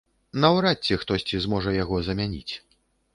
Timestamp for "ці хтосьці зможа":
0.87-1.73